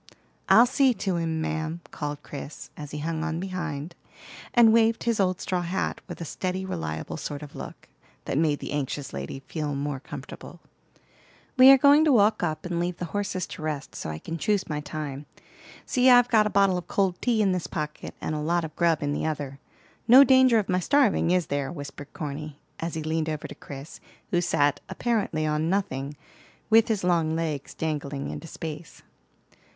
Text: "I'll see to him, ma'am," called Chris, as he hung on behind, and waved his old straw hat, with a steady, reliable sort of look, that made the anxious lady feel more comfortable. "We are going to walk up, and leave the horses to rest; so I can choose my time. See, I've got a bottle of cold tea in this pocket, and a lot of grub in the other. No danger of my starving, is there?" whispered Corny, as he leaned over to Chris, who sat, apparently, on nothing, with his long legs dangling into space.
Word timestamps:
"I'll 0.49 0.65
see 0.65 0.95
to 0.95 1.17
him, 1.17 1.41
ma'am," 1.41 1.81
called 1.91 2.23
Chris, 2.23 2.71
as 2.75 2.89
he 2.89 2.97
hung 2.97 3.23
on 3.23 3.39
behind, 3.39 3.93
and 4.51 4.73
waved 4.73 5.03
his 5.03 5.19
old 5.19 5.39
straw 5.39 5.61
hat, 5.61 6.01
with 6.07 6.19
a 6.19 6.25
steady, 6.25 6.65
reliable 6.65 7.17
sort 7.17 7.43
of 7.43 7.55
look, 7.55 7.87
that 8.25 8.35
made 8.35 8.57
the 8.61 8.71
anxious 8.71 9.13
lady 9.13 9.41
feel 9.41 9.75
more 9.75 9.99
comfortable. 9.99 10.59
"We 11.55 11.69
are 11.69 11.77
going 11.77 12.03
to 12.05 12.11
walk 12.11 12.41
up, 12.41 12.65
and 12.65 12.79
leave 12.79 12.97
the 12.97 13.05
horses 13.13 13.45
to 13.49 13.61
rest; 13.61 13.93
so 13.93 14.09
I 14.09 14.17
can 14.17 14.39
choose 14.39 14.67
my 14.67 14.79
time. 14.79 15.27
See, 15.85 16.09
I've 16.09 16.29
got 16.29 16.47
a 16.47 16.49
bottle 16.49 16.79
of 16.79 16.87
cold 16.87 17.21
tea 17.21 17.39
in 17.43 17.51
this 17.51 17.67
pocket, 17.67 18.15
and 18.19 18.33
a 18.33 18.39
lot 18.39 18.65
of 18.65 18.75
grub 18.75 19.03
in 19.03 19.13
the 19.13 19.27
other. 19.27 19.59
No 20.07 20.23
danger 20.23 20.57
of 20.57 20.67
my 20.67 20.79
starving, 20.79 21.29
is 21.29 21.45
there?" 21.45 21.71
whispered 21.71 22.11
Corny, 22.11 22.57
as 22.79 22.95
he 22.95 23.03
leaned 23.03 23.29
over 23.29 23.47
to 23.47 23.53
Chris, 23.53 23.99
who 24.31 24.41
sat, 24.41 24.79
apparently, 24.89 25.45
on 25.45 25.69
nothing, 25.69 26.17
with 26.71 26.87
his 26.87 27.03
long 27.03 27.35
legs 27.35 27.75
dangling 27.75 28.31
into 28.31 28.47
space. 28.47 29.03